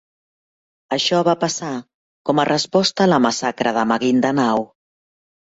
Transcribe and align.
Això 0.95 1.19
va 1.27 1.35
passar 1.43 1.73
com 2.31 2.41
a 2.41 2.47
resposta 2.51 3.07
a 3.07 3.09
la 3.13 3.21
massacre 3.27 3.75
de 3.79 3.85
Maguindanao. 3.93 4.67